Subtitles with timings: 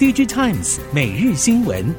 [0.00, 1.94] DigiTimes 每日新闻。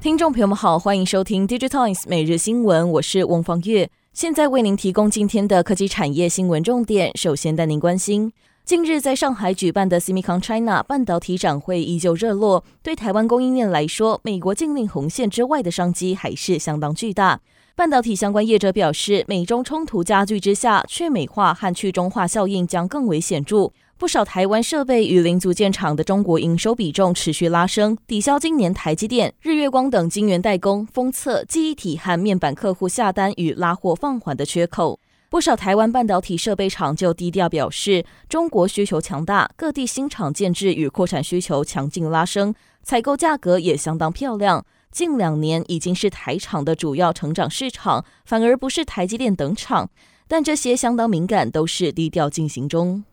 [0.00, 7.14] 听众朋友们好，欢迎收听 DigiTimes 每日新闻，我是翁方月，现在为您提供今天的科技产业新闻重点。
[7.18, 8.32] 首先带您关心。
[8.64, 12.64] 近日在上海举办的 SEMICON China 半导体展会依旧热络。
[12.82, 17.40] 对台湾供应链来说，美国禁令红线之外的商机还是相当巨大。
[17.74, 23.72] 半导体相关业者表示，美中冲突加剧之下，去美化和去中化效应将更为显著。
[23.96, 35.00] 不少台湾设备与零组件厂的中国营收比重持续拉升，抵消今年台积电、日月光等晶圆代工、封测、记忆体和面板客户下单与拉货放缓的缺口。
[35.30, 44.62] 不少台湾半导体设备厂就低调表示，中国需求强大，各地新厂建置与扩产需求强劲拉升，采购价格也相当漂亮。
[44.92, 49.90] 近两年已经是台厂的主要成长市场，反而不是台积电等厂。
[50.28, 53.04] 但这些相当敏感，都是低调进行中。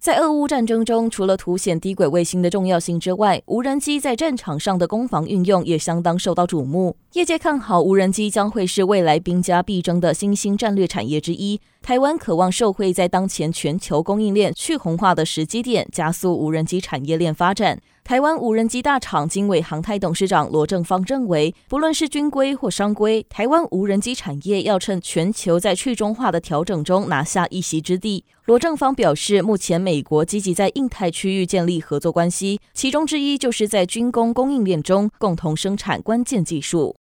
[0.00, 6.96] 在俄乌战争中，除了凸显低轨卫星的重要性之外，无人机在战场上的攻防运用也相当受到瞩目。
[7.14, 11.60] 业界看好无人机将会是未来兵家必争的新兴战略产业之一。
[11.82, 17.80] 台湾渴望受惠在当前全球供应链去红化的时机点，加速无人机产业链发展。
[18.08, 28.24] 台湾无人机大厂经纬航太董事长罗正方认为，不论是军规或商规，台湾无人机产业要趁全球在去中化的调整中拿下一席之地。
[28.46, 36.96] 罗正方表示，目前美国积极在印太区域建立合作关系，其中之一就是在军工供应链中共同生产关键技术。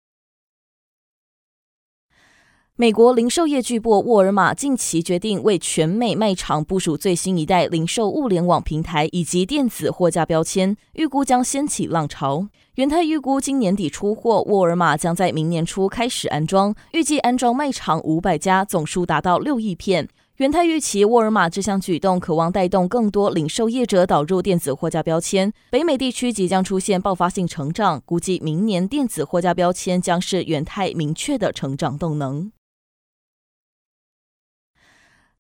[2.77, 12.49] 美国零售业巨擘沃尔玛近期决定为全美卖场部署最新一代零售物联网平台以及电子货架标签，预估将掀起浪潮。
[12.75, 20.09] 元泰预估今年底出货，沃尔玛将在明年初开始安装，预计安装卖场五百家，总数达到六亿片。
[20.39, 32.51] 元泰预期沃尔玛这项举动渴望带动更多零售业者导入电子货架标签，北美地区即将出现爆发性成长，估计明年电子货架标签将是元泰明确的成长动能。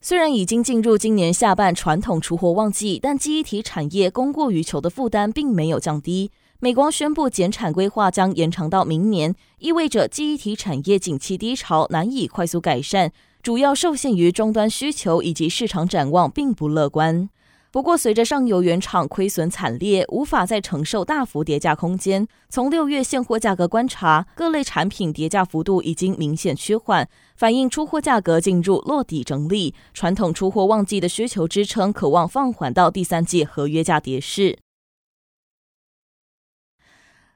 [0.06, 6.30] 虽然已经进入今年下半传统出货旺季，但记忆体产业供过于求的负担并没有降低。
[6.60, 17.30] 美光宣布减产规划将延长到明年，意味着记忆体产业景气低潮难以快速改善，主要受限于终端需求以及市场展望并不乐观。
[17.74, 22.24] 不过，随着上游原厂亏损惨烈，无法再承受大幅跌价空间。
[22.48, 29.74] 从六月现货价格观察，各类产品跌价幅度已经明显趋缓，反映出货价格进入落底整理。
[29.92, 34.60] 传统出货旺季的需求支撑，可望放缓到第三季合约价跌势。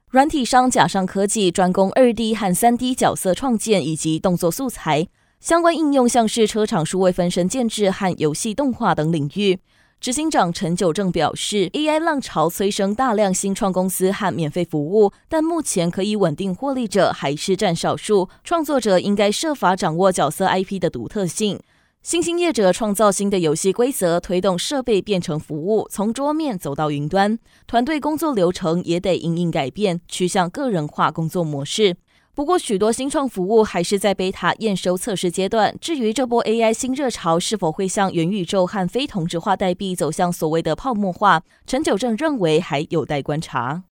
[0.08, 5.08] 软体商甲上科技专攻二 D 和三 D 角色创建以及动作素材
[5.40, 9.58] 相关应用，像是车厂数位分身建制和游戏动画等领域。
[10.00, 18.28] 执行长陈九正表示，AI 浪潮催生大量新创公司和免费服务，但目前可以稳定获利者还是占少数。
[18.44, 21.58] 创作者应该设法掌握角色 IP 的独特性。
[22.00, 27.36] 新兴业者创造新的游戏规则，推动设备变成服务，从桌面走到云端。
[27.66, 31.96] 团队工作流程也得因应改变，趋向个人化工作模式。
[32.38, 35.74] 不过，许多新创服务还是在贝塔验收测试阶段。
[35.80, 43.87] 至于这波 AI 新热潮是否会向元宇宙和非同质化代币走向所谓的泡沫化，陈九正认为还有待观察。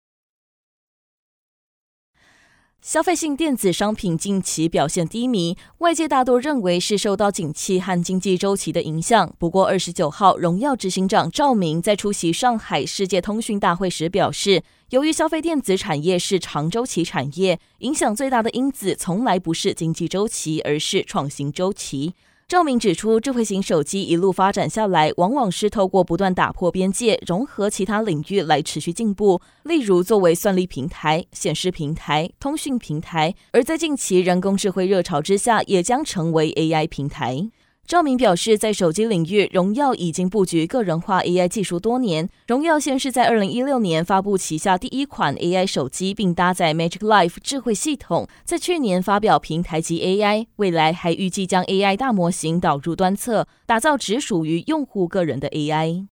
[2.86, 9.34] 消费性电子商品近期表现低迷，外界大多认为是受到景气和经济周期的影响。
[9.40, 22.14] 不过，二十九号，荣耀执行长赵明在出席上海世界通讯大会时表示，由于消费电子产业是长周期产业，影响最大的因子从来不是经济周期，而是创新周期。
[22.48, 29.40] 赵明指出，智慧型手机一路发展下来，往往是透过不断打破边界，融合其他领域来持续进步。
[29.64, 37.50] 例如，作为算力平台、显示平台、通讯平台，而在近期人工智慧热潮之下，也将成为 AI 平台。
[37.86, 42.28] 赵明表示，在手机领域，荣耀已经布局个人化 AI 技术多年。
[42.48, 56.08] 荣耀先是在二零一六年发布旗下第一款 AI 手机，并搭载 Magic Life 智慧系统，在去年发表平台级 AI，未来还预计将 AI 大模型导入端侧，打造只属于用户个人的 AI。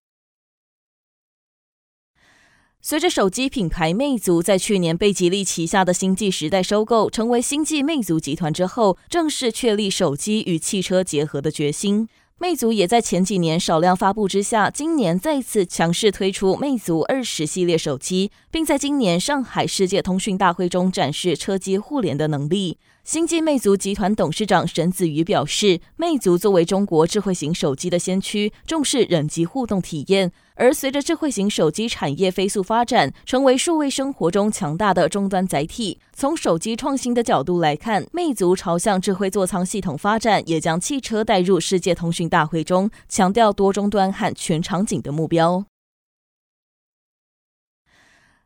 [2.87, 12.07] 随着手机品牌魅族在去年被吉利旗下的星际时代收购，成为星际魅族集团之后，正式确立手机与汽车结合的决心。
[12.37, 22.77] 魅族也在前几年少量发布之下，今年再次强势推出魅族二十系列手机，并在今年上海世界通讯大会中展示车机互联的能力。
[23.05, 30.33] 星际魅族集团董事长沈子瑜表示，魅族作为中国智慧型手机的先驱，重视人机互动体验。
[30.55, 36.01] 而随着智慧型手机产业飞速发展，成为数位生活中强大的终端载体。
[36.15, 45.67] 从手机创新的角度来看，魅族朝向智慧座舱系统发展，也将汽车带入世界通讯大会中，强调多终端和全场景的目标。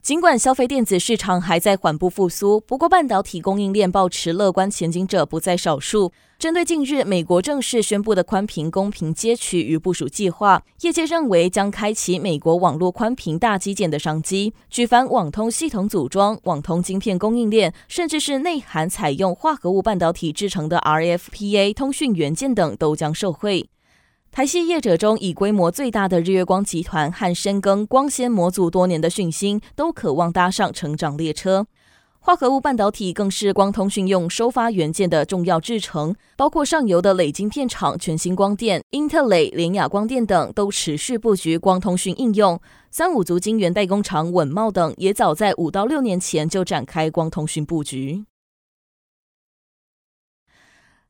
[0.09, 6.11] 尽管消费电子市场还在缓步复苏，不过半导体供应链抱持乐观前景者不在少数。
[6.39, 14.55] 针对近日美国正式宣布的宽频公平接取与部署计划，业界认为将开启美国网络宽频大基建的商机。
[14.71, 23.69] 举凡网通系统组装、网通晶片供应链，甚至是内含采用化合物半导体制成的 RFPA 通讯元件等，都将受惠。
[24.31, 31.67] 台系业者中，以规模最大的日月光集团和深耕光纤模组多年的讯芯，都渴望搭上成长列车。
[32.21, 42.61] 化合物半导体更是光通讯用收发元件的重要制程，包括上游的磊晶片厂全新光电、英特磊、联雅光电等，都持续布局光通讯应用。
[42.91, 48.25] 三五族晶圆代工厂稳茂等，也早在五到六年前就展开光通讯布局。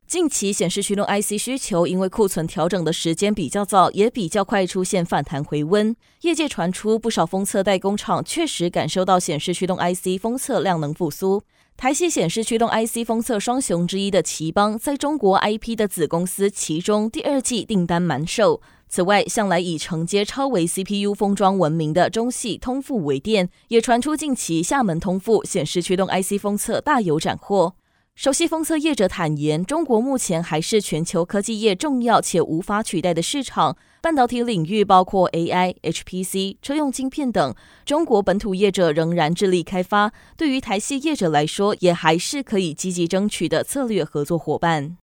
[0.08, 5.94] 近期显示驱动 IC 需求因为库存调整的时间比较早，也比较快出现反弹回温。
[6.22, 11.42] 业界传出不少封测代工厂确实感受到显示驱动 IC 封测量能复苏。
[11.76, 18.62] 台系显示驱动 IC 封测双雄之一的奇邦，在中国 IP 的子公司其中第二季订单满手。
[18.88, 27.74] 此外，向来以承接超微 CPU 封装闻名的中系通富微电，也传出近期厦门通富显示驱动 IC 封测大有斩获。
[28.20, 33.76] 熟悉封测业者坦言，中国目前还是全球科技业重要且无法取代的市场。
[34.02, 37.54] 半导体领域包括 AI、HPC、车用晶片等，
[37.84, 40.12] 中国本土业者仍然致力开发。
[40.36, 44.96] 对于台系业者来说，也还是可以积极争取的策略合作伙伴。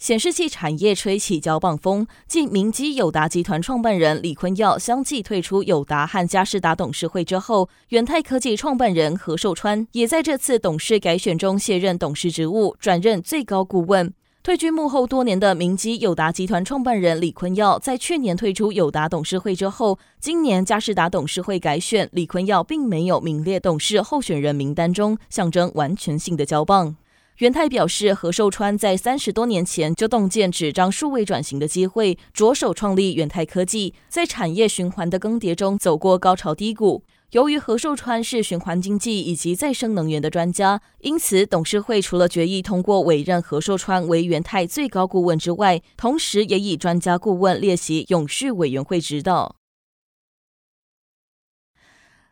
[0.00, 14.14] 显示器产业吹起交棒风，继明基友达集团创办人李坤耀相继退出友达和嘉士达董事会之后，元泰科技创办人何寿川也在这次董事改选中卸任董事职务，转任最高顾问。
[14.42, 26.96] 退居幕后多年的明基友达集团创办人李坤耀，在去年退出友达董事会之后，今年嘉士达董事会改选，李坤耀并没有名列董事候选人名单中，象征完全性的交棒。
[27.40, 37.02] 元泰表示，何寿川在三十多年前就洞见纸张数位转型的机会，着手创立元泰科技，在产业循环的更迭中走过高潮低谷。
[37.30, 49.59] 由于何寿川是循环经济以及再生能源的专家，因此董事会除了决议通过委任何寿川为元泰最高顾问之外，同时也以专家顾问列席永续委员会指导。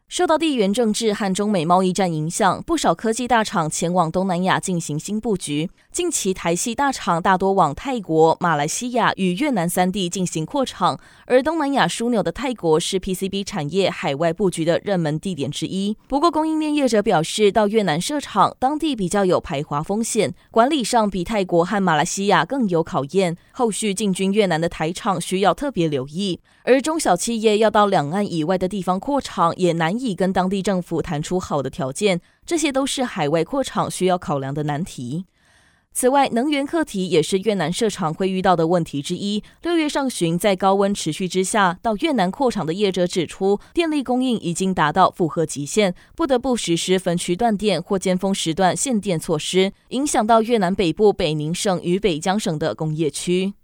[0.09, 5.69] 受到地缘政治和中美贸易战影响，不少科技大厂前往东南亚进行新布局。
[5.93, 15.95] 近期台系大厂大多往泰国、马来西亚与越南三地进行扩厂，而东南亚枢纽的泰国是 PCB 产业海外布局的热门地点之一。
[16.09, 23.37] 不过，供应链业者表示，到越南设厂，当地比较有排华风险，管理上比泰国和马来西亚更有考验。
[23.53, 26.41] 后续进军越南的台厂需要特别留意。
[26.65, 30.09] 而中小企业要到两岸以外的地方扩厂，也难难。
[30.09, 35.27] 以跟当地政府谈出好的条件，这些都是海外扩厂需要考量的难题。
[35.93, 39.43] 此外，能源课题也是越南设厂会遇到的问题之一。
[39.63, 53.55] 六月上旬，在高温持续之下，到越南扩厂的业者指出，电力供应已经达到负荷极限，不得不实施分区断电或尖峰时段限电措施，影响到越南北部北宁省与北江省的工业区。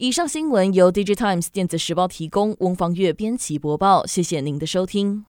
[0.00, 4.06] 以上新闻由《Digitimes 电子时报》提供，翁方月编辑播报。
[4.06, 5.16] 谢谢您的收听。